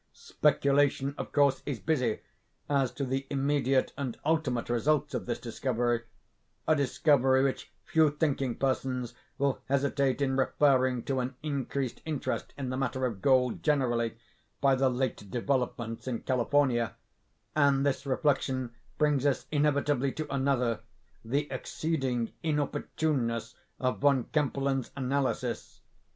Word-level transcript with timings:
Speculation, 0.13 1.13
of 1.15 1.31
course, 1.31 1.61
is 1.63 1.79
busy 1.79 2.21
as 2.67 2.91
to 2.93 3.05
the 3.05 3.27
immediate 3.29 3.93
and 3.95 4.17
ultimate 4.25 4.67
results 4.67 5.13
of 5.13 5.27
this 5.27 5.37
discovery—a 5.39 6.75
discovery 6.75 7.43
which 7.43 7.71
few 7.85 8.09
thinking 8.09 8.55
persons 8.55 9.13
will 9.37 9.61
hesitate 9.69 10.19
in 10.19 10.35
referring 10.37 11.03
to 11.03 11.19
an 11.19 11.35
increased 11.43 12.01
interest 12.03 12.51
in 12.57 12.71
the 12.71 12.77
matter 12.77 13.05
of 13.05 13.21
gold 13.21 13.61
generally, 13.61 14.17
by 14.59 14.73
the 14.73 14.89
late 14.89 15.29
developments 15.29 16.07
in 16.07 16.21
California; 16.21 16.95
and 17.55 17.85
this 17.85 18.03
reflection 18.07 18.71
brings 18.97 19.23
us 19.23 19.45
inevitably 19.51 20.11
to 20.11 20.25
another—the 20.33 21.47
exceeding 21.51 22.33
inopportuneness 22.43 23.53
of 23.79 23.99
Von 23.99 24.23
Kempelen's 24.33 24.89
analysis. 24.97 25.81